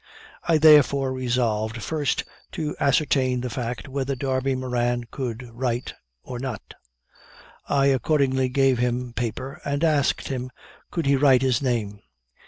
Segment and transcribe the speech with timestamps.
[0.47, 5.93] I therefore resolved first to ascertain the fact whether Darby Moran could write
[6.23, 6.73] or not.
[7.69, 10.49] I accordingly gave him paper, and asked him
[10.89, 11.99] could he write his name.